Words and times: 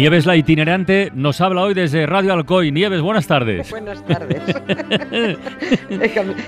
Nieves 0.00 0.24
la 0.24 0.34
itinerante 0.34 1.12
nos 1.14 1.42
habla 1.42 1.60
hoy 1.60 1.74
desde 1.74 2.06
Radio 2.06 2.32
Alcoy. 2.32 2.72
Nieves, 2.72 3.02
buenas 3.02 3.26
tardes. 3.26 3.70
Buenas 3.70 4.02
tardes. 4.06 4.40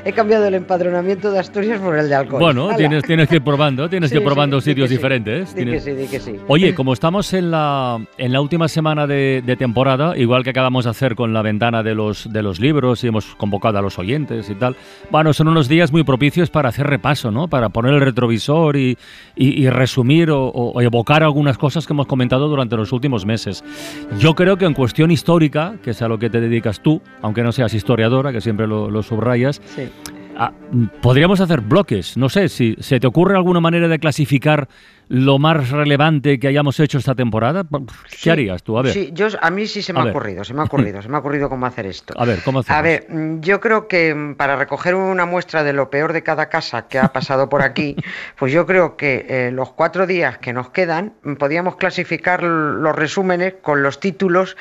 he, 0.07 0.13
cambiado 0.15 0.47
el 0.47 0.55
empadronamiento 0.55 1.31
de 1.31 1.39
Asturias 1.39 1.79
por 1.79 1.99
el 1.99 2.09
de 2.09 2.15
Alcoy. 2.15 2.41
Bueno, 2.41 2.71
tienes, 2.79 3.05
tienes 3.05 3.29
que 3.29 3.37
ir 3.37 3.45
probando, 3.45 3.91
tienes 3.91 4.11
que 4.11 4.17
ir 4.17 4.25
probando 4.25 4.59
sitios 4.63 4.89
diferentes. 4.89 5.55
Di 5.55 5.67
que 5.67 5.81
sí, 5.81 5.91
di 5.91 6.07
que 6.07 6.19
sí. 6.19 6.37
Oye, 6.49 6.75
como 6.75 6.95
estamos 6.95 7.35
en 7.35 7.51
la, 7.51 8.03
en 8.17 8.33
la 8.33 8.41
última 8.41 8.69
semana 8.69 9.07
de, 9.07 9.45
temporada, 9.59 10.17
igual 10.17 10.45
que 10.45 10.51
acabamos 10.51 10.85
de 10.85 10.91
hacer 10.93 11.15
con 11.15 11.35
la 11.35 11.43
ventana 11.43 11.83
de 11.83 11.95
los, 11.95 12.33
de 12.33 12.43
los 12.43 12.59
libros 12.59 13.05
y 13.05 13.09
hemos 13.09 13.35
convocado 13.35 13.77
a 13.77 13.83
los 13.83 13.99
oyentes 13.99 14.49
y 14.49 14.55
tal, 14.55 14.77
bueno, 15.11 15.35
son 15.35 15.49
unos 15.49 15.69
días 15.69 15.93
muy 15.93 16.05
propicios 16.05 16.49
para 16.49 16.71
hacer 16.71 16.87
repaso, 16.87 17.31
¿no? 17.31 17.49
Para 17.49 17.69
poner 17.69 17.93
el 17.93 18.01
retrovisor 18.01 18.79
y, 18.79 18.97
y, 19.37 19.69
resumir 19.69 20.31
o, 20.31 20.47
o 20.47 20.81
evocar 20.81 21.23
algunas 21.23 21.59
cosas 21.59 21.87
que 21.87 21.93
hemos 21.93 22.07
comentado 22.07 22.49
durante 22.49 22.79
los 22.79 22.93
últimos 22.93 23.27
meses. 23.27 23.42
Yo 24.19 24.35
creo 24.35 24.57
que 24.57 24.65
en 24.65 24.75
cuestión 24.75 25.11
histórica, 25.11 25.75
que 25.83 25.91
es 25.91 26.03
a 26.03 26.09
lo 26.09 26.19
que 26.19 26.31
te 26.31 26.41
dedicas 26.41 26.81
tú, 26.81 27.01
aunque 27.21 27.43
no 27.43 27.53
seas 27.53 27.75
historiadora, 27.75 28.33
que 28.33 28.41
siempre 28.41 28.67
lo, 28.67 29.03
subrayas, 29.03 29.61
ah, 30.37 30.53
podríamos 31.01 31.41
hacer 31.41 31.61
bloques. 31.61 32.17
No 32.17 32.29
sé, 32.29 32.49
si 32.49 32.77
se 32.81 33.01
te 33.01 33.07
ocurre 33.07 33.37
alguna 33.37 33.61
manera 33.61 33.89
de 33.89 33.99
clasificar 33.99 34.69
lo 35.13 35.39
más 35.39 35.69
relevante 35.69 36.39
que 36.39 36.49
hayamos 36.49 36.81
hecho 36.81 36.97
esta 36.97 37.15
temporada? 37.15 37.67
¿Qué 38.23 38.31
harías 38.31 38.63
tú? 38.63 38.79
A 38.79 38.83
ver. 38.83 38.95
Sí, 38.95 39.11
yo, 39.13 39.27
a 39.43 39.51
mí 39.51 39.67
sí 39.67 39.83
se 39.83 39.93
me 39.93 40.01
ha 40.01 40.05
ocurrido, 40.05 40.43
se 40.43 40.55
me 40.55 40.63
ha 40.63 40.65
ocurrido, 40.65 41.03
se 41.03 41.09
me 41.11 41.17
ha 41.17 41.21
ocurrido 41.21 41.51
cómo 41.51 41.67
hacer 41.67 41.85
esto. 41.85 42.15
A 42.17 42.25
ver, 42.25 42.39
¿cómo 42.43 42.61
hacemos? 42.61 42.79
A 42.79 42.81
ver, 42.81 43.07
mm, 43.11 43.41
yo 43.41 43.61
creo 43.61 43.89
que 43.89 44.15
mm, 44.15 44.37
para 44.37 44.57
recoger 44.57 44.95
una 44.95 45.27
muestra 45.27 45.65
de 45.65 45.75
lo 45.75 45.91
peor 45.91 46.15
de 46.15 46.23
cada 46.23 46.49
casa 46.49 46.89
que 46.89 46.99
ha 46.99 47.13
pasado 47.13 47.51
por 47.51 47.61
aquí, 47.61 47.95
pues 48.39 48.55
yo 48.55 48.65
creo 48.65 48.97
que 48.97 49.27
eh, 49.29 49.51
los 49.53 49.73
cuatro 49.73 50.07
días 50.07 50.39
que 50.39 50.55
nos 50.55 50.71
quedan, 50.71 51.13
mm, 51.23 51.35
podíamos 51.35 51.77
clasificar 51.77 52.43
los 52.43 52.97
resúmenes 52.97 53.57
con 53.61 53.83
los 53.83 54.01
títulos 54.01 54.57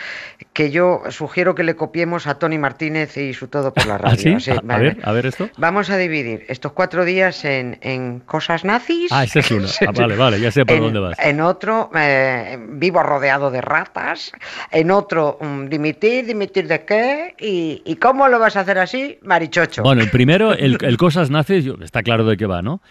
que 0.51 0.69
yo 0.69 1.03
sugiero 1.11 1.55
que 1.55 1.63
le 1.63 1.77
copiemos 1.77 2.27
a 2.27 2.39
Tony 2.39 2.57
Martínez 2.57 3.15
y 3.15 3.33
su 3.33 3.47
todo 3.47 3.73
por 3.73 3.85
la 3.85 3.95
¿Ah, 4.03 4.15
radio. 4.17 4.37
a, 4.67 4.77
ver, 4.77 4.97
a 5.01 5.11
ver 5.13 5.27
esto. 5.27 5.49
Vamos 5.55 5.89
a 5.89 5.95
dividir 5.95 6.43
estos 6.49 6.73
cuatro 6.73 7.05
días 7.05 7.45
en, 7.45 7.77
en 7.79 8.19
cosas 8.19 8.65
nazis. 8.65 9.13
Ah, 9.13 9.23
ese 9.23 9.39
es 9.39 9.51
uno. 9.51 9.67
Ah, 9.87 9.91
vale, 9.95 10.17
vale 10.17 10.40
ya 10.41 10.51
sé 10.51 10.65
por 10.65 10.75
en, 10.75 10.83
dónde 10.83 10.99
vas. 10.99 11.17
En 11.19 11.41
otro, 11.41 11.89
eh, 11.95 12.57
vivo 12.69 13.03
rodeado 13.03 13.51
de 13.51 13.61
ratas. 13.61 14.31
En 14.71 14.91
otro, 14.91 15.37
um, 15.39 15.67
dimitir, 15.67 16.25
dimitir 16.25 16.67
de 16.67 16.83
qué. 16.85 17.35
Y, 17.39 17.95
cómo 17.95 18.27
lo 18.27 18.39
vas 18.39 18.55
a 18.57 18.61
hacer 18.61 18.79
así, 18.79 19.19
marichocho? 19.21 19.83
Bueno, 19.83 20.01
el 20.01 20.09
primero, 20.09 20.53
el, 20.57 20.97
cosas 20.97 21.29
nazis, 21.29 21.65
está 21.81 22.03
claro 22.03 22.25
de 22.25 22.37
qué 22.37 22.45
va, 22.45 22.61
¿no? 22.61 22.81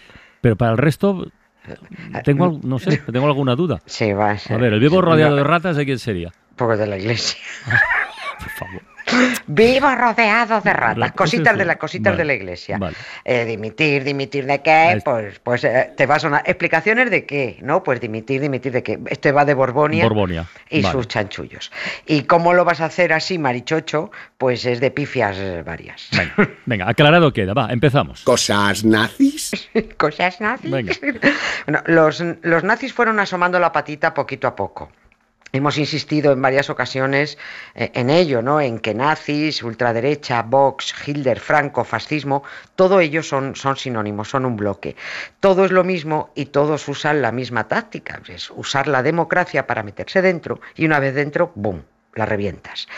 Pero 0.40 0.56
para 0.56 0.72
el 0.72 0.78
resto, 0.78 1.26
tengo, 2.24 2.60
no 2.62 2.78
sé, 2.78 2.98
tengo 3.12 3.26
alguna 3.26 3.54
duda. 3.54 3.80
Sí, 3.86 4.12
va 4.12 4.30
a 4.30 4.38
ser. 4.38 4.56
A 4.56 4.58
ver, 4.58 4.72
el 4.72 4.80
vivo 4.80 5.02
rodeado 5.02 5.36
de 5.36 5.44
ratas, 5.44 5.76
¿de 5.76 5.84
quién 5.84 5.98
sería? 5.98 6.32
Porque 6.56 6.76
de 6.76 6.86
la 6.86 6.96
iglesia. 6.98 7.38
por 8.38 8.48
favor. 8.50 8.89
Vivo 9.47 9.94
rodeado 9.94 10.61
de 10.61 10.72
ratas, 10.72 11.12
cositas 11.12 11.56
de 11.56 11.64
la 11.64 11.77
cositas 11.77 12.16
de 12.16 12.25
la 12.25 12.34
iglesia. 12.34 12.78
Eh, 13.25 13.44
dimitir, 13.44 14.05
dimitir 14.05 14.47
de 14.47 14.61
qué, 14.62 15.00
pues, 15.05 15.39
pues 15.41 15.64
eh, 15.64 15.93
te 15.97 16.06
vas 16.06 16.25
a 16.25 16.28
una 16.28 16.38
explicaciones 16.38 17.10
de 17.10 17.26
qué, 17.26 17.59
¿no? 17.62 17.82
Pues 17.82 18.00
dimitir, 18.00 18.41
dimitir 18.41 18.72
de 18.72 18.82
qué. 18.82 18.99
Este 19.06 19.32
va 19.32 19.44
de 19.44 19.54
Borbonia, 19.54 20.04
Borbonia. 20.04 20.47
y 20.69 20.82
sus 20.82 21.09
chanchullos. 21.09 21.70
¿Y 22.06 22.22
cómo 22.22 22.54
lo 22.54 22.65
vas 22.65 22.81
a 22.81 22.87
hacer 22.87 23.12
así, 23.12 23.38
marichocho? 23.38 24.10
Pues 24.38 24.65
es 24.66 24.81
de 24.81 24.91
pifias 24.91 25.37
varias. 25.65 26.10
Venga, 26.66 26.88
aclarado 26.88 27.32
queda, 27.32 27.54
va, 27.54 27.69
empezamos. 27.70 28.22
¿Cosas 28.22 28.84
nazis? 28.84 29.70
¿Cosas 29.97 30.41
nazis? 30.41 30.70
Bueno, 30.70 30.93
los, 31.87 32.22
los 32.43 32.65
nazis 32.65 32.93
fueron 32.93 33.20
asomando 33.20 33.59
la 33.59 33.72
patita 33.72 34.15
poquito 34.15 34.47
a 34.47 34.56
poco. 34.56 34.91
Hemos 35.53 35.78
insistido 35.78 36.33
en 36.33 36.41
varias 36.41 36.71
ocasiones 36.71 37.38
eh, 37.75 37.91
en 37.94 38.11
ello, 38.11 38.43
¿no? 38.43 38.61
En 38.61 38.78
que 38.78 38.94
nazis, 38.94 39.62
ultraderecha, 39.62 40.43
Vox, 40.43 40.94
Hitler, 41.06 41.41
Franco, 41.41 41.84
fascismo, 41.84 42.43
todo 42.77 43.00
ello 43.00 43.22
son, 43.22 43.56
son 43.56 43.77
sinónimos, 43.77 44.28
son 44.28 44.44
un 44.44 44.56
bloque. 44.56 44.97
Todo 45.41 45.65
es 45.65 45.72
lo 45.72 45.84
mismo 45.84 46.31
y 46.34 46.47
todos 46.47 46.87
usan 46.88 47.22
la 47.22 47.33
misma 47.33 47.69
táctica, 47.69 48.21
es 48.28 48.50
usar 48.50 48.87
la 48.87 49.03
democracia 49.03 49.66
para 49.66 49.83
meterse 49.83 50.22
dentro 50.22 50.61
y 50.77 50.84
una 50.87 51.00
vez 51.00 51.15
dentro, 51.15 51.53
¡boom! 51.55 51.82
La 52.15 52.26
revientas. 52.26 52.88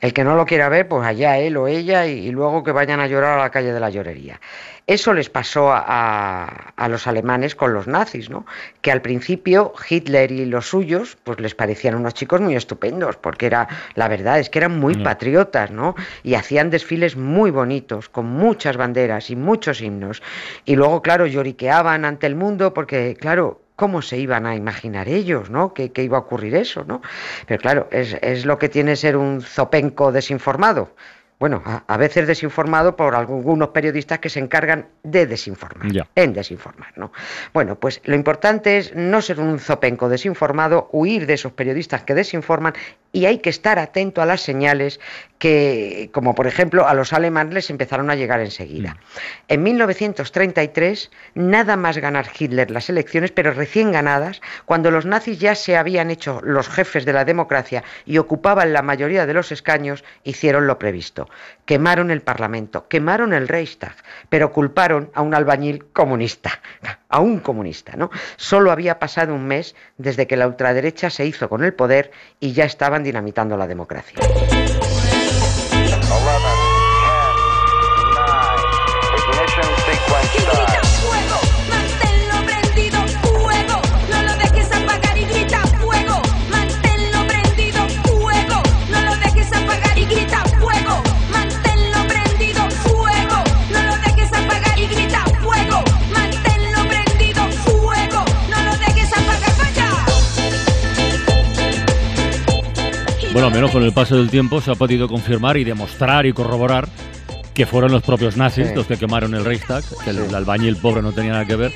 El 0.00 0.12
que 0.12 0.24
no 0.24 0.36
lo 0.36 0.46
quiera 0.46 0.68
ver, 0.68 0.86
pues 0.86 1.06
allá 1.06 1.38
él 1.38 1.56
o 1.56 1.66
ella 1.66 2.06
y, 2.06 2.30
luego 2.30 2.62
que 2.62 2.72
vayan 2.72 3.00
a 3.00 3.06
llorar 3.06 3.38
a 3.38 3.42
la 3.42 3.50
calle 3.50 3.72
de 3.72 3.80
la 3.80 3.90
llorería. 3.90 4.40
Eso 4.86 5.12
les 5.12 5.28
pasó 5.28 5.72
a, 5.72 6.44
a, 6.76 6.88
los 6.88 7.06
alemanes 7.06 7.54
con 7.54 7.74
los 7.74 7.86
nazis, 7.86 8.30
¿no? 8.30 8.46
Que 8.80 8.90
al 8.90 9.02
principio 9.02 9.72
Hitler 9.88 10.32
y 10.32 10.46
los 10.46 10.68
suyos, 10.68 11.16
pues 11.22 11.38
les 11.38 11.54
parecían 11.54 11.94
unos 11.94 12.14
chicos 12.14 12.40
muy 12.40 12.56
estupendos, 12.56 13.16
porque 13.16 13.46
era, 13.46 13.68
la 13.94 14.08
verdad 14.08 14.38
es 14.38 14.50
que 14.50 14.58
eran 14.58 14.78
muy 14.78 14.96
patriotas, 14.96 15.70
¿no? 15.70 15.94
Y 16.22 16.34
hacían 16.34 16.70
desfiles 16.70 17.16
muy 17.16 17.50
bonitos, 17.50 18.08
con 18.08 18.26
muchas 18.26 18.76
banderas 18.76 19.30
y 19.30 19.36
muchos 19.36 19.80
himnos. 19.80 20.22
Y 20.64 20.76
luego, 20.76 21.02
claro, 21.02 21.26
lloriqueaban 21.26 22.04
ante 22.04 22.26
el 22.26 22.34
mundo, 22.34 22.74
porque, 22.74 23.16
claro, 23.20 23.59
¿cómo 23.80 24.02
se 24.02 24.18
iban 24.18 24.44
a 24.44 24.54
imaginar 24.54 25.08
ellos, 25.08 25.48
¿no? 25.48 25.72
Que, 25.72 25.90
iba 25.96 26.18
a 26.18 26.20
ocurrir 26.20 26.54
eso, 26.54 26.84
¿no? 26.84 27.00
Pero 27.46 27.62
claro, 27.62 27.88
es, 27.90 28.14
es 28.20 28.44
lo 28.44 28.58
que 28.58 28.68
tiene 28.68 28.94
ser 28.94 29.16
un 29.16 29.40
zopenco 29.40 30.12
desinformado 30.12 30.94
bueno, 31.40 31.62
a, 31.64 31.96
veces 31.96 32.26
desinformado 32.26 32.96
por 32.96 33.14
algunos 33.14 33.70
periodistas 33.70 34.18
que 34.18 34.28
se 34.28 34.40
encargan 34.40 34.88
de 35.02 35.26
desinformar, 35.26 36.06
en 36.14 36.34
desinformar, 36.34 36.92
¿no? 36.96 37.12
Bueno, 37.54 37.76
pues 37.76 38.02
lo 38.04 38.14
importante 38.14 38.76
es 38.76 38.94
no 38.94 39.22
ser 39.22 39.40
un 39.40 39.58
zopenco 39.58 40.10
desinformado, 40.10 40.90
huir 40.92 41.26
de 41.26 41.32
esos 41.34 41.52
periodistas 41.52 42.02
que 42.02 42.14
desinforman 42.14 42.74
y 43.10 43.24
hay 43.24 43.38
que 43.38 43.48
estar 43.48 43.78
atento 43.78 44.20
a 44.20 44.26
las 44.26 44.42
señales 44.42 45.00
que, 45.38 46.10
como 46.12 46.34
por 46.34 46.46
ejemplo, 46.46 46.86
a 46.86 46.92
los 46.92 47.14
alemanes 47.14 47.54
les 47.54 47.70
empezaron 47.70 48.10
a 48.10 48.14
llegar 48.14 48.40
enseguida. 48.40 48.92
Mm. 48.92 48.98
En 49.48 49.62
1933, 49.62 51.10
nada 51.34 51.76
más 51.76 51.96
ganar 51.96 52.26
Hitler 52.38 52.70
las 52.70 52.90
elecciones, 52.90 53.32
pero 53.32 53.52
recién 53.52 53.92
ganadas, 53.92 54.42
cuando 54.66 54.90
los 54.90 55.06
nazis 55.06 55.38
ya 55.38 55.54
se 55.54 55.78
habían 55.78 56.10
hecho 56.10 56.42
los 56.44 56.68
jefes 56.68 57.06
de 57.06 57.14
la 57.14 57.24
democracia 57.24 57.82
y 58.04 58.18
ocupaban 58.18 58.74
la 58.74 58.82
mayoría 58.82 59.24
de 59.24 59.32
los 59.32 59.50
escaños, 59.50 60.04
hicieron 60.22 60.66
lo 60.66 60.78
previsto 60.78 61.29
quemaron 61.64 62.10
el 62.10 62.22
Parlamento, 62.22 62.88
quemaron 62.88 63.32
el 63.32 63.48
Reichstag, 63.48 63.94
pero 64.28 64.52
culparon 64.52 65.10
a 65.14 65.22
un 65.22 65.34
albañil 65.34 65.86
comunista, 65.92 66.60
a 67.08 67.20
un 67.20 67.40
comunista, 67.40 67.96
¿no? 67.96 68.10
Solo 68.36 68.70
había 68.70 68.98
pasado 68.98 69.34
un 69.34 69.46
mes 69.46 69.74
desde 69.98 70.26
que 70.26 70.36
la 70.36 70.46
ultraderecha 70.46 71.10
se 71.10 71.26
hizo 71.26 71.48
con 71.48 71.64
el 71.64 71.74
poder 71.74 72.10
y 72.38 72.52
ya 72.52 72.64
estaban 72.64 73.02
dinamitando 73.02 73.56
la 73.56 73.66
democracia. 73.66 74.20
Bueno, 103.40 103.54
al 103.54 103.54
menos 103.54 103.70
con 103.70 103.82
el 103.82 103.94
paso 103.94 104.16
del 104.16 104.28
tiempo 104.28 104.60
se 104.60 104.70
ha 104.70 104.74
podido 104.74 105.08
confirmar 105.08 105.56
y 105.56 105.64
demostrar 105.64 106.26
y 106.26 106.34
corroborar 106.34 106.86
que 107.54 107.66
fueron 107.66 107.92
los 107.92 108.02
propios 108.02 108.36
nazis 108.36 108.74
los 108.74 108.86
que 108.86 108.96
quemaron 108.96 109.34
el 109.34 109.44
Reichstag, 109.44 109.84
que 110.04 110.10
el 110.10 110.34
albañil 110.34 110.76
pobre 110.76 111.02
no 111.02 111.12
tenía 111.12 111.32
nada 111.32 111.44
que 111.44 111.56
ver, 111.56 111.72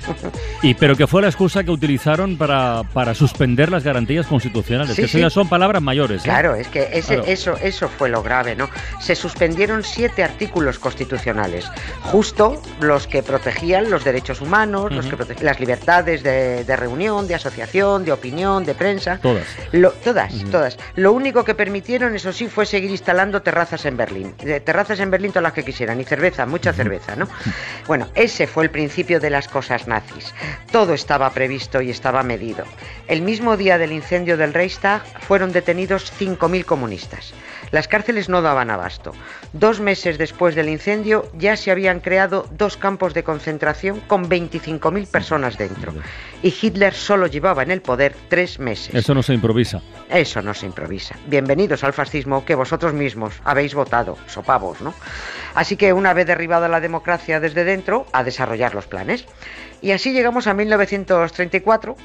y, 0.62 0.75
pero 0.75 0.97
que 0.97 1.06
fue 1.06 1.23
la 1.23 1.29
excusa 1.29 1.65
que 1.65 1.71
utilizaron 1.71 2.37
para, 2.37 2.82
para 2.93 3.15
suspender 3.15 3.71
las 3.71 3.85
garantías 3.85 4.26
constitucionales, 4.26 4.94
que 4.97 5.03
eso 5.03 5.19
ya 5.19 5.31
son 5.31 5.49
palabras 5.49 5.82
mayores. 5.82 6.23
¿eh? 6.23 6.25
Claro, 6.25 6.55
es 6.55 6.69
que 6.69 6.88
eso, 6.93 7.56
eso 7.61 7.88
fue 7.88 8.09
lo 8.09 8.23
grave, 8.23 8.55
¿no? 8.55 8.69
Se 9.00 9.15
suspendieron 9.15 9.82
siete 9.82 10.23
artículos 10.23 10.79
constitucionales, 10.79 11.71
justo 12.03 12.62
los 12.81 13.06
que 13.06 13.23
protegían 13.23 13.91
los 13.91 14.05
derechos 14.05 14.41
humanos, 14.41 14.93
los 14.93 15.06
que 15.06 15.17
protegían 15.17 15.47
las 15.47 15.61
libertades 15.61 16.23
de, 16.23 16.77
reunión, 16.77 17.27
de 17.27 17.35
asociación, 17.35 18.05
de 18.05 18.12
opinión, 18.12 18.65
de 18.65 18.75
prensa. 18.75 19.19
Todas. 19.20 19.47
todas, 20.03 20.32
todas. 20.50 20.79
Lo 20.97 21.12
único 21.12 21.44
que 21.44 21.55
permitieron, 21.55 22.15
eso 22.15 22.32
sí, 22.32 22.49
fue 22.49 22.67
seguir 22.67 22.91
instalando 22.91 23.43
terrazas 23.43 23.85
en 23.87 23.97
Berlín. 23.97 24.35
terrazas 24.65 25.00
en 25.00 25.11
Berlín 25.11 25.32
todas 25.32 25.43
las 25.44 25.53
que 25.53 25.65
quisieran, 25.75 26.00
y 26.00 26.05
cerveza, 26.05 26.47
mucha 26.47 26.73
cerveza, 26.73 27.17
¿no? 27.17 27.26
Bueno, 27.88 28.06
ese 28.15 28.47
fue 28.47 28.62
el 28.62 28.71
principio 28.71 29.19
de 29.19 29.29
las 29.29 29.49
cosas 29.49 29.88
nazis. 29.88 30.32
Todo 30.71 30.94
estaba 30.94 31.29
previsto 31.31 31.82
y 31.82 31.91
estaba 31.91 32.23
medido. 32.23 32.65
El 33.09 33.23
mismo 33.23 33.56
día 33.56 33.76
del 33.76 33.91
incendio 33.91 34.37
del 34.37 34.55
Reichstag 34.55 35.03
fueron 35.23 35.50
detenidos 35.50 36.12
5.000 36.17 36.65
comunistas. 36.65 37.35
Las 37.75 37.88
cárceles 37.88 38.29
no 38.29 38.41
daban 38.41 38.71
abasto. 38.71 39.11
Dos 39.53 39.81
meses 39.81 40.17
después 40.17 40.55
del 40.55 40.69
incendio 40.69 41.29
ya 41.37 41.56
se 41.56 41.73
habían 41.73 41.99
creado 41.99 42.47
dos 42.53 42.76
campos 42.76 43.15
de 43.15 43.25
concentración 43.25 43.99
con 43.99 44.31
25.000 44.31 45.09
personas 45.09 45.59
dentro. 45.59 45.93
Y 46.41 46.55
Hitler 46.62 46.94
solo 46.94 47.26
llevaba 47.26 47.65
en 47.65 47.73
el 47.73 47.82
poder 47.82 48.15
tres 48.29 48.61
meses. 48.61 48.94
Eso 48.94 49.12
no 49.12 49.25
se 49.25 49.35
improvisa. 49.35 49.82
Eso 50.09 50.41
no 50.41 50.55
se 50.55 50.67
improvisa. 50.67 51.17
Bienvenidos 51.26 51.82
al 51.82 51.93
fascismo 51.93 52.44
que 52.44 52.55
vosotros 52.55 52.93
mismos 52.93 53.35
habéis 53.43 53.75
votado, 53.75 54.17
sopavos, 54.29 54.81
¿no? 54.81 54.94
Así 55.56 55.77
que 55.77 55.93
una 55.93 56.15
vez 56.15 56.29
derribada 56.29 56.69
la 56.69 56.81
democracia 56.81 57.41
desde 57.41 57.65
dentro, 57.65 58.06
a 58.12 58.23
desarrollar 58.23 58.73
los 58.77 58.87
planes. 58.87 59.27
Y 59.82 59.91
así 59.91 60.12
llegamos 60.12 60.47
a 60.47 60.55
1934 60.55 61.97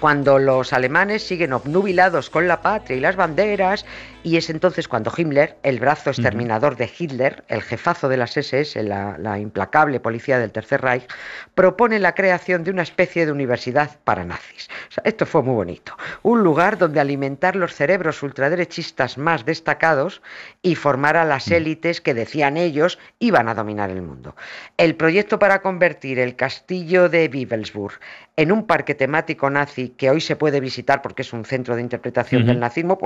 cuando 0.00 0.38
los 0.38 0.72
alemanes 0.72 1.26
siguen 1.26 1.52
obnubilados 1.52 2.30
con 2.30 2.46
la 2.46 2.62
patria 2.62 2.96
y 2.96 3.00
las 3.00 3.16
banderas, 3.16 3.84
y 4.28 4.36
es 4.36 4.50
entonces 4.50 4.88
cuando 4.88 5.10
Himmler, 5.16 5.56
el 5.62 5.80
brazo 5.80 6.10
exterminador 6.10 6.76
de 6.76 6.90
Hitler, 6.98 7.44
el 7.48 7.62
jefazo 7.62 8.10
de 8.10 8.18
las 8.18 8.36
SS, 8.36 8.82
la, 8.82 9.38
implacable 9.38 10.00
policía 10.00 10.38
del 10.38 10.52
Tercer 10.52 10.82
Reich, 10.82 11.06
propone 11.54 11.98
la 11.98 12.14
creación 12.14 12.62
de 12.62 12.70
una 12.70 12.82
especie 12.82 13.24
de 13.24 13.32
universidad 13.32 13.98
para 14.04 14.26
nazis. 14.26 14.68
esto 15.04 15.24
fue 15.24 15.42
muy 15.42 15.54
bonito. 15.54 15.96
Un 16.22 16.42
lugar 16.42 16.76
donde 16.76 17.00
alimentar 17.00 17.56
los 17.56 17.74
cerebros 17.74 18.22
ultraderechistas 18.22 19.16
más 19.16 19.46
destacados 19.46 20.20
y 20.60 20.74
formar 20.74 21.16
a 21.16 21.24
las 21.24 21.50
élites 21.50 22.02
que 22.02 22.12
decían 22.12 22.58
ellos 22.58 22.98
iban 23.20 23.48
a 23.48 23.54
dominar 23.54 23.88
el 23.88 24.02
mundo. 24.02 24.36
El 24.76 24.94
proyecto 24.94 25.38
para 25.38 25.62
convertir 25.62 26.18
el 26.18 26.36
castillo 26.36 27.08
de 27.08 27.28
Bibelsburg 27.28 27.98
en 28.36 28.52
un 28.52 28.66
parque 28.66 28.94
temático 28.94 29.48
nazi 29.48 29.88
que 29.88 30.10
hoy 30.10 30.20
se 30.20 30.36
puede 30.36 30.60
visitar 30.60 31.00
porque 31.00 31.22
es 31.22 31.32
un 31.32 31.46
centro 31.46 31.76
de 31.76 31.82
interpretación 31.82 32.44
del 32.44 32.60
nazismo, 32.60 32.98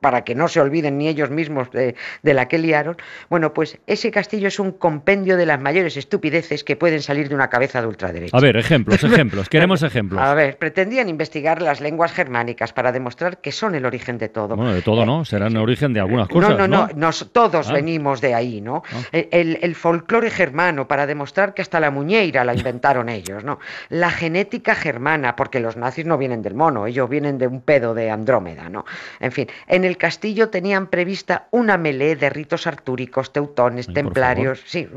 para 0.00 0.24
que 0.24 0.34
no 0.34 0.48
se 0.48 0.60
olviden 0.60 0.98
ni 0.98 1.08
ellos 1.08 1.30
mismos 1.30 1.70
de, 1.70 1.94
la 2.22 2.48
que 2.48 2.58
liaron. 2.58 2.96
Bueno, 3.28 3.52
pues 3.52 3.78
ese 3.86 4.10
castillo 4.10 4.48
es 4.48 4.58
un 4.58 4.72
compendio 4.72 5.36
de 5.36 5.46
las 5.46 5.60
mayores 5.60 5.96
estupideces 5.96 6.64
que 6.64 6.76
pueden 6.76 7.02
salir 7.02 7.28
de 7.28 7.34
una 7.34 7.48
cabeza 7.48 7.80
de 7.80 7.86
ultraderecha. 7.86 8.36
A 8.36 8.40
ver, 8.40 8.56
ejemplos, 8.56 9.02
ejemplos, 9.04 9.48
queremos 9.50 9.82
ejemplos. 9.82 10.20
A 10.20 10.34
ver, 10.34 10.58
pretendían 10.58 11.08
investigar 11.08 11.62
las 11.62 11.80
lenguas 11.80 12.12
germánicas 12.12 12.72
para 12.72 12.92
demostrar 12.92 13.40
que 13.40 13.52
son 13.52 13.74
el 13.74 13.84
origen 13.84 14.18
de 14.18 14.28
todo. 14.28 14.56
Bueno, 14.56 14.72
de 14.72 14.82
todo 14.82 15.04
no, 15.04 15.24
serán 15.24 15.52
el 15.52 15.62
origen 15.62 15.92
de 15.92 16.00
algunas 16.00 16.28
cosas. 16.28 16.56
No, 16.56 16.66
no, 16.66 16.88
no, 16.94 17.10
todos 17.32 17.68
ah. 17.68 17.72
venimos 17.72 18.20
de 18.20 18.34
ahí, 18.34 18.60
¿no? 18.60 18.82
Ah. 18.92 19.18
El, 19.30 19.58
el 19.60 19.74
folclore 19.74 20.30
germano 20.30 20.88
para 20.88 21.06
demostrar 21.06 21.54
que 21.54 21.62
hasta 21.62 21.80
la 21.80 21.90
muñeira 21.90 22.44
la 22.44 22.54
inventaron 22.54 23.08
ellos, 23.10 23.44
¿no? 23.44 23.58
La 23.88 24.10
genética 24.10 24.74
germana, 24.74 25.36
porque 25.36 25.60
los 25.60 25.76
nazis 25.76 26.06
no 26.06 26.18
vienen 26.18 26.42
del 26.42 26.54
mono, 26.54 26.86
ellos 26.86 27.08
vienen 27.08 27.38
de 27.38 27.46
un 27.46 27.60
pedo 27.60 27.94
de 27.94 28.10
Andrómeda, 28.10 28.68
¿no? 28.68 28.84
En 29.18 29.32
fin, 29.32 29.48
en 29.66 29.84
el 29.84 29.89
castillo 29.96 30.48
tenían 30.50 30.88
prevista 30.88 31.48
una 31.50 31.76
melé 31.76 32.16
de 32.16 32.30
ritos 32.30 32.66
artúricos, 32.66 33.32
teutones, 33.32 33.86
templarios. 33.92 34.62
Sí, 34.64 34.88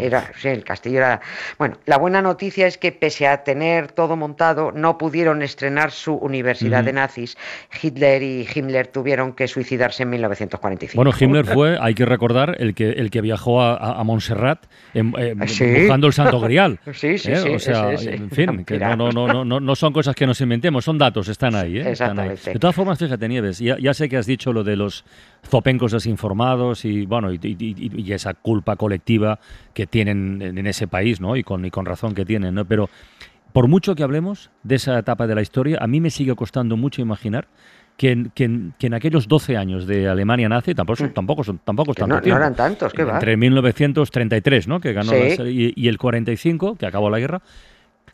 era, 0.00 0.30
sí, 0.36 0.48
el 0.48 0.64
castillo 0.64 0.98
era. 0.98 1.20
Bueno, 1.58 1.78
la 1.86 1.98
buena 1.98 2.22
noticia 2.22 2.66
es 2.66 2.78
que 2.78 2.92
pese 2.92 3.26
a 3.26 3.44
tener 3.44 3.92
todo 3.92 4.16
montado, 4.16 4.72
no 4.72 4.98
pudieron 4.98 5.42
estrenar 5.42 5.90
su 5.90 6.14
universidad 6.14 6.84
de 6.84 6.92
nazis. 6.92 7.36
Hitler 7.80 8.22
y 8.22 8.46
Himmler 8.54 8.86
tuvieron 8.88 9.32
que 9.32 9.48
suicidarse 9.48 10.02
en 10.02 10.10
1945. 10.10 11.02
Bueno, 11.02 11.16
Himmler 11.18 11.46
fue, 11.46 11.78
hay 11.80 11.94
que 11.94 12.04
recordar, 12.04 12.56
el 12.58 12.74
que, 12.74 12.90
el 12.90 13.10
que 13.10 13.20
viajó 13.20 13.62
a, 13.62 14.00
a 14.00 14.04
Montserrat 14.04 14.64
em, 14.94 15.12
em, 15.16 15.38
buscando 15.38 16.06
el 16.06 16.12
Santo 16.12 16.40
Grial. 16.40 16.78
Sí, 16.92 17.18
sí, 17.18 17.32
¿eh? 17.32 17.36
sí. 17.36 17.48
O 17.48 17.58
sea, 17.58 17.92
en 17.92 18.30
fin, 18.30 18.64
que 18.66 18.78
no, 18.78 19.10
no, 19.10 19.26
no, 19.26 19.44
no, 19.44 19.60
no 19.60 19.76
son 19.76 19.92
cosas 19.92 20.14
que 20.14 20.26
nos 20.26 20.40
inventemos, 20.40 20.84
son 20.84 20.98
datos, 20.98 21.28
están 21.28 21.54
ahí. 21.54 21.78
¿eh? 21.78 21.90
Están 21.92 22.18
ahí. 22.18 22.36
De 22.44 22.58
todas 22.58 22.76
formas, 22.76 22.98
fíjate, 22.98 23.28
Nieves, 23.28 23.58
ya, 23.58 23.76
ya 23.78 23.94
sé 23.94 24.08
que 24.08 24.16
has 24.16 24.26
dicho 24.26 24.41
lo 24.50 24.64
de 24.64 24.76
los 24.76 25.04
zopencos 25.46 25.92
desinformados 25.92 26.86
y 26.86 27.04
bueno 27.04 27.32
y, 27.32 28.12
esa 28.12 28.32
culpa 28.32 28.76
colectiva 28.76 29.38
que 29.74 29.86
tienen 29.86 30.40
en, 30.40 30.66
ese 30.66 30.88
país, 30.88 31.20
¿no? 31.20 31.36
Y 31.36 31.42
con, 31.42 31.64
y 31.66 31.70
con 31.70 31.84
razón 31.84 32.14
que 32.14 32.24
tienen, 32.24 32.54
¿no? 32.54 32.64
Pero 32.64 32.88
por 33.52 33.68
mucho 33.68 33.94
que 33.94 34.02
hablemos 34.02 34.50
de 34.62 34.76
esa 34.76 34.98
etapa 34.98 35.26
de 35.26 35.34
la 35.34 35.42
historia, 35.42 35.78
a 35.80 35.86
mí 35.86 36.00
me 36.00 36.10
sigue 36.10 36.34
costando 36.34 36.76
mucho 36.76 37.02
imaginar 37.02 37.46
que 37.96 38.10
en, 38.10 38.32
que 38.34 38.86
en, 38.86 38.94
aquellos 38.94 39.28
12 39.28 39.56
años 39.56 39.86
de 39.86 40.08
Alemania 40.08 40.48
nazi, 40.48 40.74
tampoco 40.74 40.96
son, 40.96 41.08
mm. 41.08 41.12
tampoco 41.12 41.44
son, 41.44 41.58
tampoco 41.58 41.92
no, 41.98 42.06
no, 42.06 42.36
eran 42.36 42.54
tantos, 42.54 42.92
¿qué 42.92 43.04
va? 43.04 43.14
Entre 43.14 43.36
1933, 43.36 44.66
¿no? 44.66 44.80
Que 44.80 44.92
ganó 44.92 45.12
y, 45.14 45.72
y, 45.76 45.88
el 45.88 45.98
45, 45.98 46.76
que 46.76 46.86
acabó 46.86 47.10
la 47.10 47.18
guerra, 47.18 47.42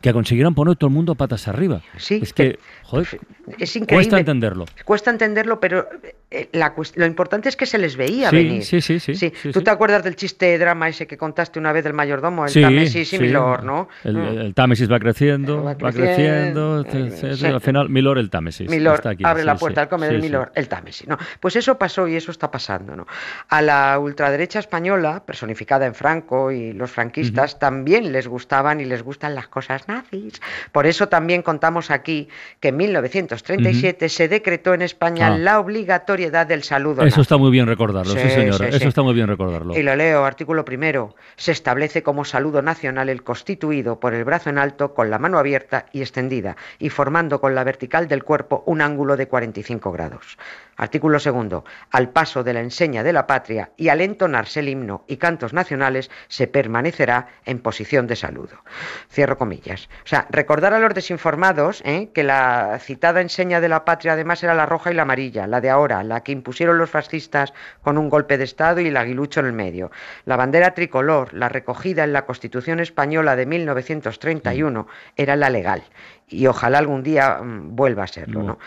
que 0.00 0.12
consiguieran 0.12 0.55
poner 0.55 0.77
todo 0.77 0.89
el 0.89 0.95
mundo 0.95 1.15
patas 1.15 1.49
arriba. 1.49 1.83
Sí, 1.97 2.21
es 2.23 2.33
que, 2.33 2.59
joder, 2.85 3.21
es 3.59 3.75
increíble. 3.75 3.97
Cuesta 3.97 4.19
entenderlo. 4.19 4.65
Cuesta 4.85 5.11
entenderlo, 5.11 5.59
pero 5.59 5.89
eh, 6.31 6.49
lo 6.95 7.06
importante 7.06 7.49
es 7.49 7.56
que 7.56 7.67
se 7.67 7.79
les 7.79 7.97
veía 7.97 8.31
venir. 8.31 8.62
Sí, 8.65 8.81
sí, 8.81 9.00
sí. 9.00 9.15
sí, 9.15 9.33
¿Tú 9.53 9.62
te 9.62 9.71
acuerdas 9.71 10.05
del 10.05 10.15
chiste 10.15 10.56
drama 10.59 10.89
ese 10.89 11.06
que 11.06 11.17
contaste 11.17 11.59
una 11.59 11.73
vez 11.73 11.83
del 11.83 11.95
mayordomo? 11.95 12.47
El 12.47 12.53
Támesis 12.53 13.12
y 13.12 13.19
Milor, 13.19 13.65
¿no? 13.65 13.89
El, 14.05 14.50
mm. 14.50 14.53
Támesis 14.53 14.91
va 14.91 15.00
creciendo, 15.00 15.65
va 15.65 15.75
creciendo, 15.75 16.85
al 16.87 17.61
final 17.61 17.89
Milor 17.89 18.19
el 18.19 18.31
Támesis. 18.31 18.71
Milor 18.71 19.00
abre 19.25 19.45
la 19.45 19.56
puerta 19.56 19.83
al 19.83 19.89
comedor 19.89 20.21
Milor 20.21 20.53
el 20.55 20.69
Támesis. 20.69 21.09
No, 21.09 21.19
pues 21.41 21.56
eso 21.56 21.77
pasó 21.77 22.06
y 22.06 22.15
eso 22.15 22.31
está 22.31 22.50
pasando. 22.50 22.95
¿no? 22.95 23.06
A 23.49 23.62
la 23.62 23.99
ultraderecha 23.99 24.61
española, 24.61 25.25
personificada 25.27 25.87
en 25.87 25.95
Franco 25.95 26.53
y 26.53 26.73
los 26.73 26.91
franquistas, 26.91 27.59
también 27.59 28.12
les 28.12 28.29
gustaban 28.29 28.81
y 28.81 28.85
les 28.85 29.03
gustan 29.03 29.35
las 29.35 29.49
cosas 29.49 29.88
nazis. 29.88 30.40
Por 30.73 30.87
eso 30.87 31.08
también 31.08 31.43
contamos 31.43 31.90
aquí 31.90 32.29
que 32.61 32.69
en 32.69 32.76
1937 32.76 34.08
se 34.08 34.29
decretó 34.29 34.75
en 34.75 34.82
España 34.82 35.29
ah. 35.29 35.38
la 35.38 35.58
obligatoriedad 35.58 36.46
del 36.46 36.62
saludo. 36.62 37.02
Eso 37.02 37.20
está 37.20 37.37
muy 37.37 37.50
bien 37.50 37.67
recordarlo, 37.67 38.12
sí, 38.12 38.31
señora. 38.31 38.69
Eso 38.69 38.88
está 38.88 39.02
muy 39.02 39.14
bien 39.14 39.26
recordarlo. 39.26 39.76
Y 39.76 39.82
lo 39.82 39.96
leo, 39.96 40.25
artículo 40.25 40.64
primero. 40.64 41.17
Se 41.37 41.52
establece 41.52 42.02
como 42.02 42.25
saludo 42.25 42.62
nacional 42.62 43.08
el 43.08 43.23
constituido 43.23 43.99
por 43.99 44.14
el 44.14 44.25
brazo 44.25 44.50
en 44.50 44.58
alto 44.58 44.94
con 44.94 45.11
la 45.11 45.19
mano 45.19 45.38
abierta 45.38 45.87
y 45.93 46.00
extendida 46.00 46.56
y 46.79 46.90
formando 46.90 47.40
con 47.40 47.55
la 47.55 47.64
vertical 47.64 48.08
del 48.08 48.25
cuerpo 48.25 48.62
un 48.67 48.81
ángulo 48.81 49.17
de 49.17 49.29
45 49.29 49.90
grados. 49.93 50.38
Artículo 50.76 51.19
segundo. 51.19 51.64
Al 51.90 52.11
paso 52.11 52.44
de 52.44 52.52
la 52.52 52.61
enseña 52.61 53.02
de 53.02 53.12
la 53.12 53.26
patria 53.26 53.70
y 53.76 53.88
al 53.88 54.00
entonarse 54.00 54.61
el 54.61 54.69
himno 54.69 55.04
y 55.09 55.16
cantos 55.16 55.52
nacionales 55.52 56.11
se 56.28 56.47
permanecerá 56.47 57.28
en 57.45 57.59
posición 57.59 58.07
de 58.07 58.16
saludo. 58.16 58.62
Cierro 59.11 59.38
comillas. 59.38 59.77
O 59.87 60.08
sea, 60.08 60.26
recordar 60.30 60.75
a 60.75 60.78
los 60.78 60.94
desinformados 60.94 61.82
¿eh? 61.85 62.11
que 62.14 62.25
la 62.25 62.78
citada 62.80 63.20
enseña 63.20 63.61
de 63.61 63.68
la 63.68 63.85
patria 63.85 64.14
además 64.14 64.42
era 64.42 64.54
la 64.54 64.66
roja 64.66 64.90
y 64.90 64.94
la 64.94 65.02
amarilla, 65.02 65.47
la 65.47 65.61
de 65.61 65.70
ahora, 65.70 66.02
la 66.02 66.23
que 66.23 66.32
impusieron 66.32 66.78
los 66.78 66.90
fascistas 66.90 67.52
con 67.82 67.99
un 67.99 68.08
golpe 68.08 68.38
de 68.38 68.44
Estado 68.44 68.80
y 68.80 68.88
el 68.88 68.97
aguilucho 68.97 69.40
en 69.40 69.47
el 69.47 69.52
medio. 69.52 69.90
La 70.25 70.37
bandera 70.37 70.75
tricolor, 70.75 71.35
la 71.35 71.49
recogida 71.49 72.04
en 72.04 72.12
la 72.12 72.26
Constitución 72.26 72.80
española 72.80 73.37
de 73.37 73.47
1931, 73.47 74.87
era 75.16 75.37
la 75.37 75.50
legal 75.50 75.82
y 76.28 76.47
ojalá 76.47 76.78
algún 76.78 77.02
día 77.02 77.40
mm, 77.42 77.75
vuelva 77.75 78.04
a 78.04 78.06
serlo. 78.06 78.42
¿no? 78.42 78.58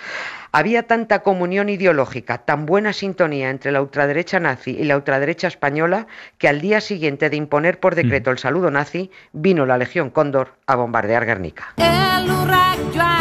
Había 0.52 0.84
tanta 0.84 1.20
comunión 1.24 1.70
ideológica, 1.70 2.40
tan 2.40 2.66
buena 2.66 2.94
sintonía 2.94 3.50
entre 3.50 3.72
la 3.72 3.82
ultraderecha 3.82 4.40
nazi 4.40 4.72
y 4.72 4.84
la 4.84 4.98
ultraderecha 4.98 5.48
española 5.48 6.08
que 6.38 6.48
al 6.48 6.62
día 6.62 6.82
siguiente 6.82 7.30
de 7.30 7.38
imponer 7.38 7.80
por 7.80 7.96
decreto 7.96 8.32
el 8.32 8.38
saludo 8.38 8.72
nazi 8.72 9.12
vino 9.32 9.66
la 9.66 9.78
Legión 9.78 10.10
Cóndor 10.10 10.56
a 10.68 10.76
bombardear 10.76 11.26
Guernica. 11.26 11.74
ez 11.78 13.21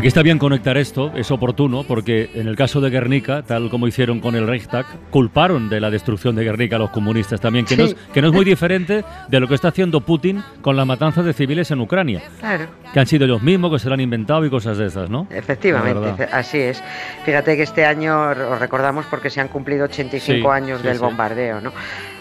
Aquí 0.00 0.08
está 0.08 0.22
bien 0.22 0.38
conectar 0.38 0.78
esto, 0.78 1.12
es 1.14 1.30
oportuno, 1.30 1.84
porque 1.84 2.30
en 2.32 2.48
el 2.48 2.56
caso 2.56 2.80
de 2.80 2.88
Guernica, 2.88 3.42
tal 3.42 3.68
como 3.68 3.86
hicieron 3.86 4.18
con 4.18 4.34
el 4.34 4.46
Reichstag, 4.46 4.86
culparon 5.10 5.68
de 5.68 5.78
la 5.78 5.90
destrucción 5.90 6.34
de 6.34 6.42
Guernica 6.42 6.76
a 6.76 6.78
los 6.78 6.88
comunistas 6.88 7.38
también, 7.38 7.66
que, 7.66 7.76
no, 7.76 7.84
es, 7.84 7.94
que 8.10 8.22
no 8.22 8.28
es 8.28 8.32
muy 8.32 8.46
diferente 8.46 9.04
de 9.28 9.40
lo 9.40 9.46
que 9.46 9.54
está 9.56 9.68
haciendo 9.68 10.00
Putin 10.00 10.42
con 10.62 10.74
la 10.74 10.86
matanza 10.86 11.22
de 11.22 11.34
civiles 11.34 11.70
en 11.70 11.82
Ucrania. 11.82 12.22
Claro. 12.38 12.64
Que 12.94 12.98
han 12.98 13.06
sido 13.06 13.26
ellos 13.26 13.42
mismos, 13.42 13.72
que 13.72 13.78
se 13.78 13.88
lo 13.88 13.94
han 13.94 14.00
inventado 14.00 14.42
y 14.46 14.48
cosas 14.48 14.78
de 14.78 14.86
esas, 14.86 15.10
¿no? 15.10 15.26
Efectivamente, 15.28 16.26
así 16.32 16.56
es. 16.56 16.82
Fíjate 17.26 17.58
que 17.58 17.64
este 17.64 17.84
año, 17.84 18.30
os 18.30 18.58
recordamos 18.58 19.04
porque 19.04 19.28
se 19.28 19.42
han 19.42 19.48
cumplido 19.48 19.84
85 19.84 20.50
años 20.50 20.82
del 20.82 20.98
bombardeo, 20.98 21.60
¿no? 21.60 21.74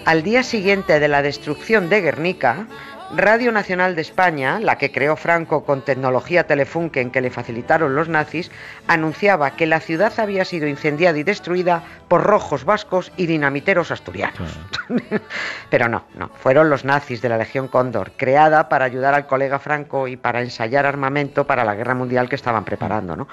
Al 0.04 0.22
día 0.22 0.44
siguiente 0.44 1.00
de 1.00 1.08
la 1.08 1.22
destrucción 1.22 1.88
de 1.88 2.02
Guernica, 2.02 2.68
Radio 3.16 3.52
Nacional 3.52 3.96
de 3.96 4.04
España, 4.04 4.60
la 4.60 4.78
que 4.78 4.92
creó 4.92 5.16
Franco 5.16 5.64
con 5.64 5.82
tecnología 5.82 6.46
Telefunken 6.46 7.10
que 7.10 7.22
le 7.22 7.32
facilitaron 7.32 7.96
los 7.96 8.08
nazis, 8.08 8.52
anunciaba 8.88 9.52
que 9.52 9.66
la 9.66 9.80
ciudad 9.80 10.14
había 10.20 10.46
sido 10.46 10.68
incendiada 10.68 11.18
y 11.18 11.24
destruida 11.24 11.82
por 12.08 12.24
rojos 12.24 12.66
vascos 12.66 13.12
y 13.18 13.26
dinamiteros 13.26 13.90
asturianos. 13.90 14.60
Pero 15.72 15.90
no, 15.90 16.04
no, 16.16 16.30
fueron 16.30 16.70
los 16.70 16.86
nazis 16.86 17.22
de 17.22 17.30
la 17.30 17.38
Legión 17.38 17.68
Cóndor, 17.68 18.12
creada 18.16 18.70
para 18.70 18.86
ayudar 18.86 19.16
al 19.16 19.26
colega 19.26 19.58
Franco 19.58 20.08
y 20.08 20.16
para 20.16 20.42
ensayar 20.42 20.86
armamento 20.86 21.48
para 21.48 21.66
la 21.66 21.74
guerra 21.74 21.96
mundial 21.96 22.30
que 22.30 22.36
estaban 22.36 22.64
preparando. 22.64 23.16
¿no? 23.16 23.28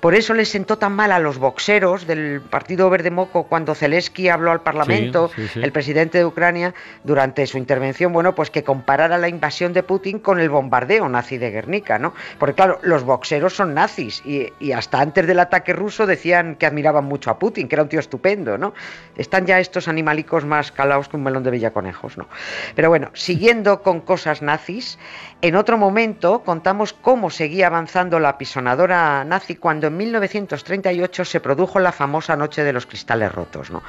Por 0.00 0.14
eso 0.14 0.32
les 0.32 0.48
sentó 0.48 0.78
tan 0.78 0.92
mal 0.92 1.12
a 1.12 1.18
los 1.18 1.36
boxeros 1.36 2.06
del 2.06 2.40
Partido 2.40 2.88
Verde 2.88 3.10
Moco 3.10 3.44
cuando 3.44 3.74
Zelensky 3.74 4.30
habló 4.30 4.52
al 4.52 4.62
Parlamento, 4.62 5.30
el 5.54 5.72
presidente 5.72 6.16
de 6.16 6.24
Ucrania, 6.24 6.72
durante 7.04 7.46
su 7.46 7.58
intervención, 7.58 8.12
bueno, 8.12 8.34
pues 8.34 8.50
que 8.50 8.64
comparara 8.64 9.17
la 9.18 9.28
invasión 9.28 9.72
de 9.72 9.82
Putin 9.82 10.18
con 10.18 10.40
el 10.40 10.50
bombardeo 10.50 11.08
nazi 11.08 11.38
de 11.38 11.50
Guernica, 11.50 11.98
¿no? 11.98 12.14
Porque 12.38 12.54
claro, 12.54 12.78
los 12.82 13.04
boxeros 13.04 13.54
son 13.54 13.74
nazis 13.74 14.22
y, 14.24 14.72
hasta 14.72 15.00
antes 15.00 15.26
del 15.26 15.40
ataque 15.40 15.72
ruso 15.72 16.06
decían 16.06 16.56
que 16.56 16.66
admiraban 16.66 17.04
mucho 17.04 17.30
a 17.30 17.38
Putin, 17.38 17.68
que 17.68 17.74
era 17.74 17.82
un 17.82 17.88
tío 17.88 18.00
estupendo, 18.00 18.58
¿no? 18.58 18.74
Están 19.16 19.46
ya 19.46 19.58
estos 19.58 19.88
animalicos 19.88 20.44
más 20.44 20.72
calados 20.72 21.08
que 21.08 21.16
un 21.16 21.24
melón 21.24 21.42
de 21.42 21.50
villaconejos, 21.50 22.16
¿no? 22.16 22.28
Pero 22.74 22.88
bueno, 22.88 23.10
siguiendo 23.14 23.82
con 23.82 24.00
cosas 24.00 24.42
nazis, 24.42 24.98
en 25.42 25.56
otro 25.56 25.78
momento 25.78 26.42
contamos 26.44 26.92
cómo 26.92 27.30
seguía 27.30 27.66
avanzando 27.66 28.18
la 28.20 28.38
pisonadora 28.38 29.24
nazi 29.24 29.56
cuando 29.56 29.88
en 29.88 29.96
1938 29.96 31.24
se 31.24 31.40
produjo 31.40 31.78
la 31.78 31.92
famosa 31.92 32.36
Noche 32.36 32.64
de 32.64 32.72
los 32.72 32.86
Cristales 32.86 33.32
Rotos, 33.32 33.70
¿no? 33.70 33.82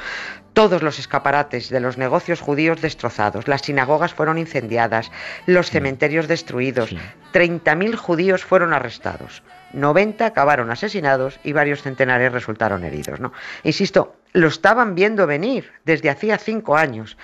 Todos 0.59 0.83
los 0.83 0.99
escaparates 0.99 1.69
de 1.69 1.79
los 1.79 1.97
negocios 1.97 2.41
judíos 2.41 2.81
destrozados, 2.81 3.47
las 3.47 3.61
sinagogas 3.61 4.13
fueron 4.13 4.37
incendiadas, 4.37 5.09
los 5.45 5.69
cementerios 5.69 6.27
destruidos, 6.27 6.93
30.000 7.31 7.95
judíos 7.95 8.43
fueron 8.43 8.73
arrestados, 8.73 9.41
90 9.71 10.25
acabaron 10.25 10.69
asesinados 10.69 11.39
y 11.45 11.53
varios 11.53 11.81
centenares 11.81 12.33
resultaron 12.33 12.83
heridos. 12.83 13.21
¿no? 13.21 13.31
Insisto, 13.63 14.17
lo 14.33 14.49
estaban 14.49 14.95
viendo 14.95 15.25
venir 15.27 15.71
desde 15.85 16.09
hacía 16.09 16.37
cinco 16.37 16.75
años 16.75 17.15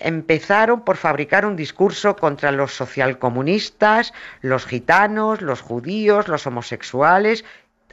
empezaron 0.00 0.80
por 0.80 0.96
fabricar 0.96 1.46
un 1.46 1.54
discurso 1.54 2.16
contra 2.16 2.50
los 2.50 2.72
socialcomunistas, 2.72 4.12
los 4.40 4.66
gitanos, 4.66 5.40
los 5.40 5.60
judíos, 5.60 6.26
los 6.26 6.44
homosexuales 6.48 7.44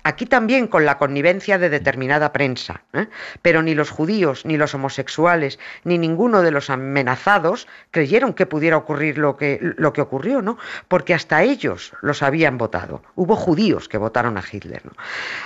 Aquí 0.04 0.26
también 0.26 0.68
con 0.68 0.86
la 0.86 0.98
connivencia 0.98 1.58
de 1.58 1.70
determinada 1.70 2.32
prensa, 2.32 2.84
¿eh? 2.94 3.08
pero 3.42 3.62
ni 3.62 3.76
los 3.76 3.90
judíos, 3.90 4.46
ni 4.46 4.58
los 4.58 4.74
homosexuales, 4.74 5.60
ni 5.84 5.98
ninguno 5.98 6.42
de 6.42 6.52
los 6.52 6.70
amenazados 6.70 7.68
creyeron 7.92 8.34
que 8.34 8.46
pudiera 8.46 8.78
ocurrir 8.78 9.18
lo 9.18 9.38
que, 9.38 9.60
lo 9.62 9.94
que 9.94 10.02
ocurrió, 10.02 10.42
¿no? 10.42 10.58
Porque 10.88 11.14
hasta 11.14 11.44
ellos 11.44 11.94
los 12.02 12.24
habían 12.24 12.58
votado. 12.58 13.02
Hubo 13.16 13.36
judíos 13.36 13.90
que 13.90 13.98
votaron 13.98 14.38
a 14.38 14.44
Hitler. 14.50 14.86
¿no? 14.86 14.92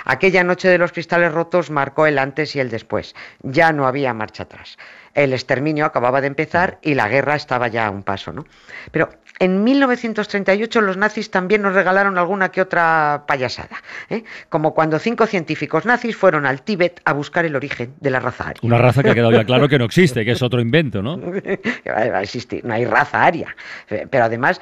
Aquella 0.04 0.44
noche 0.44 0.68
de 0.68 0.78
los 0.78 0.92
cristales 0.92 1.32
rotos 1.32 1.70
marcó 1.70 2.06
el 2.06 2.18
antes 2.18 2.54
y 2.56 2.60
el 2.60 2.70
después. 2.70 3.14
Ya 3.42 3.72
no 3.72 3.86
había 3.86 4.14
marcha 4.14 4.44
atrás. 4.44 4.78
El 5.14 5.32
exterminio 5.32 5.86
acababa 5.86 6.20
de 6.20 6.26
empezar 6.26 6.78
y 6.82 6.94
la 6.94 7.08
guerra 7.08 7.36
estaba 7.36 7.68
ya 7.68 7.86
a 7.86 7.90
un 7.90 8.02
paso, 8.02 8.32
¿no? 8.32 8.44
Pero 8.90 9.10
en 9.38 9.64
1938 9.64 10.80
los 10.80 10.96
nazis 10.96 11.30
también 11.30 11.62
nos 11.62 11.74
regalaron 11.74 12.18
alguna 12.18 12.50
que 12.50 12.60
otra 12.60 13.24
payasada, 13.26 13.82
¿eh? 14.10 14.24
Como 14.48 14.74
cuando 14.74 14.98
cinco 14.98 15.26
científicos 15.26 15.84
nazis 15.84 16.16
fueron 16.16 16.46
al 16.46 16.62
Tíbet 16.62 17.00
a 17.04 17.12
buscar 17.12 17.44
el 17.44 17.56
origen 17.56 17.94
de 18.00 18.10
la 18.10 18.20
raza 18.20 18.48
aria. 18.48 18.60
Una 18.62 18.78
raza 18.78 19.02
que 19.02 19.10
ha 19.10 19.14
quedado 19.14 19.32
ya 19.32 19.44
claro 19.44 19.68
que 19.68 19.78
no 19.78 19.84
existe, 19.94 20.24
que 20.24 20.32
es 20.32 20.42
otro 20.42 20.60
invento, 20.60 21.02
¿no? 21.02 21.20
Va 21.20 22.18
a 22.18 22.22
existir, 22.22 22.64
no 22.64 22.74
hay 22.74 22.84
raza 22.84 23.24
aria. 23.24 23.54
Pero 23.88 24.24
además, 24.24 24.60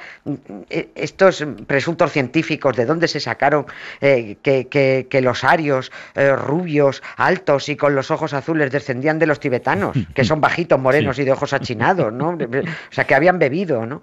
estos 0.95 1.45
presuntos 1.67 2.11
científicos, 2.11 2.75
¿de 2.75 2.85
dónde 2.85 3.07
se 3.07 3.19
sacaron 3.19 3.65
eh, 4.01 4.37
que, 4.41 5.21
los 5.21 5.43
arios, 5.43 5.91
eh, 6.15 6.35
rubios, 6.35 7.01
altos 7.17 7.69
y 7.69 7.75
con 7.75 7.95
los 7.95 8.11
ojos 8.11 8.33
azules 8.33 8.71
descendían 8.71 9.19
de 9.19 9.27
los 9.27 9.39
tibetanos, 9.39 9.95
que 10.13 10.23
son 10.23 10.41
bajitos, 10.41 10.79
morenos 10.79 11.19
y 11.19 11.23
de 11.23 11.31
ojos 11.31 11.53
achinados, 11.53 12.11
¿no? 12.11 12.37
O 12.63 12.95
sea, 12.95 13.05
que 13.05 13.15
habían 13.15 13.39
bebido, 13.39 13.85
¿no? 13.85 14.01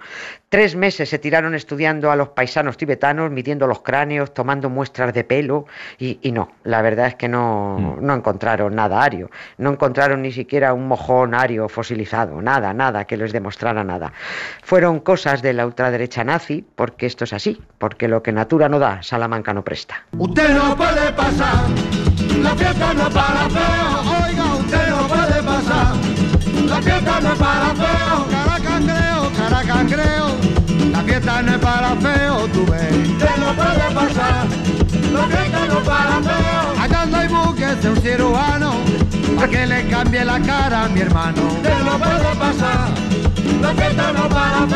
Tres 0.49 0.75
meses 0.75 1.09
se 1.09 1.19
tiraron 1.19 1.55
estudiando 1.55 2.11
a 2.11 2.17
los 2.17 2.31
paisanos 2.31 2.77
tibetanos, 2.77 3.31
midiendo 3.31 3.67
los 3.67 3.83
cráneos, 3.83 4.35
tomando 4.35 4.69
muestras 4.69 5.15
de 5.15 5.25
pelo 5.25 5.67
y, 5.99 6.33
no, 6.33 6.51
la 6.65 6.83
verdad 6.83 7.09
es 7.09 7.15
que 7.15 7.29
no, 7.29 7.79
mm. 7.79 8.05
no, 8.05 8.15
encontraron 8.15 8.75
nada 8.75 9.03
ario, 9.03 9.31
no 9.59 9.71
encontraron 9.71 10.23
ni 10.23 10.33
siquiera 10.33 10.73
un 10.75 10.89
mojón 10.89 11.35
ario 11.35 11.69
fosilizado, 11.69 12.41
nada, 12.43 12.73
nada 12.73 13.05
que 13.05 13.17
les 13.17 13.33
demostrara 13.33 13.85
nada. 13.85 14.13
Fueron 14.63 15.01
cosas 15.01 15.43
de 15.43 15.53
la 15.53 15.67
ultraderecha 15.67 16.25
nazi, 16.25 16.65
porque 16.75 17.07
esto 17.07 17.25
es 17.25 17.33
así, 17.33 17.61
porque 17.79 18.09
lo 18.09 18.23
que 18.23 18.33
Natura 18.33 18.69
no 18.69 18.79
da, 18.79 19.03
Salamanca 19.03 19.53
no 19.53 19.63
presta. 19.63 20.05
Usted 20.19 20.55
no 20.55 20.77
puede 20.77 21.13
pasar, 21.13 21.69
la 22.43 22.55
fiesta 22.55 22.95
no 22.95 23.11
para 23.11 23.49
feo, 23.51 24.27
oiga, 24.27 24.55
usted 24.57 24.89
no 24.89 25.09
puede 25.09 25.43
pasar, 25.43 25.97
la 26.67 26.83
fiesta 26.83 27.21
no 27.21 27.35
para 27.35 27.75
feo, 27.75 28.27
cara 28.31 28.61
cangreo, 28.63 29.33
cara 29.37 29.63
cangreo. 29.67 30.61
La 30.93 31.03
fiesta 31.03 31.43
no 31.43 31.53
es 31.53 31.59
para 31.59 31.97
feo, 31.97 32.49
tú 32.49 32.67
ves. 32.67 33.19
Te 33.19 33.41
lo 33.41 33.55
puede 33.55 33.95
pasar. 33.95 34.80
La 35.21 35.27
fiesta 35.27 35.67
no 35.67 35.79
es 35.79 35.87
para 35.87 36.23
feo. 36.23 36.83
Allá 36.83 37.07
no 37.07 37.17
hay 37.19 37.29
buques 37.29 37.83
de 37.83 37.91
un 37.91 37.97
cirujano. 37.97 38.73
Para 39.37 39.49
que 39.49 39.67
le 39.67 39.89
cambie 39.89 40.25
la 40.25 40.41
cara 40.41 40.85
a 40.85 40.89
mi 40.89 41.01
hermano. 41.01 41.43
Te 41.63 41.79
lo 41.85 41.99
puede 41.99 42.35
pasar. 42.39 42.89
La 43.61 43.75
fiesta 43.75 44.13
no 44.13 44.27
es 44.27 44.35
para 44.35 44.67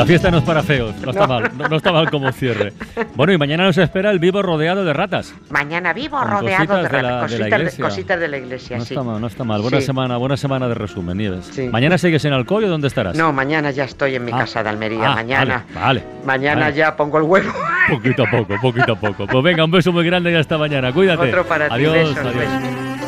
La 0.00 0.06
fiesta 0.06 0.30
no 0.30 0.38
es 0.38 0.44
para 0.44 0.62
feos, 0.62 0.96
no 1.02 1.10
está 1.10 1.26
mal, 1.26 1.52
no, 1.58 1.76
está 1.76 1.92
mal 1.92 2.10
como 2.10 2.32
cierre. 2.32 2.72
Bueno, 3.16 3.34
y 3.34 3.38
mañana 3.38 3.64
nos 3.64 3.76
espera 3.76 4.10
el 4.10 4.18
vivo 4.18 4.40
rodeado 4.40 4.82
de 4.82 4.94
ratas. 4.94 5.34
Mañana 5.50 5.92
vivo 5.92 6.18
rodeado 6.24 6.82
de 6.82 6.88
ratas, 6.88 7.76
cositas, 7.78 8.18
de, 8.18 8.28
la 8.28 8.38
iglesia, 8.38 8.78
no 8.78 8.82
Está 8.82 9.02
mal, 9.02 9.20
no 9.20 9.26
está 9.26 9.44
mal, 9.44 9.60
buena 9.60 9.82
semana, 9.82 10.16
buena 10.16 10.38
semana 10.38 10.68
de 10.68 10.74
resumen, 10.74 11.18
Nieves. 11.18 11.50
¿Mañana 11.70 11.98
sigues 11.98 12.24
en 12.24 12.32
Alcoy 12.32 12.64
o 12.64 12.68
dónde 12.68 12.88
estarás? 12.88 13.14
No, 13.14 13.30
mañana 13.34 13.72
ya 13.72 13.84
estoy 13.84 14.14
en 14.14 14.24
mi 14.24 14.32
ah. 14.32 14.38
casa 14.38 14.62
de 14.62 14.70
Almería, 14.70 15.12
ah, 15.12 15.16
mañana. 15.16 15.66
Vale, 15.74 16.02
Mañana 16.24 16.70
ya 16.70 16.96
pongo 16.96 17.18
el 17.18 17.24
huevo. 17.24 17.52
Poquito 17.90 18.22
a 18.22 18.30
poco, 18.30 18.54
poquito 18.62 18.92
a 18.92 18.96
poco. 18.96 19.26
Pues 19.26 19.44
venga, 19.44 19.66
un 19.66 19.70
beso 19.70 19.92
muy 19.92 20.06
grande 20.06 20.32
y 20.32 20.34
hasta 20.34 20.56
mañana, 20.56 20.94
cuídate. 20.94 21.28
Otro 21.28 21.44
para 21.44 21.68
ti, 21.68 21.74
adiós. 21.74 22.16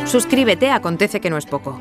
Suscríbete 0.04 0.68
a 0.68 0.76
Acontece 0.76 1.20
que 1.20 1.30
no 1.30 1.38
es 1.38 1.46
poco. 1.46 1.80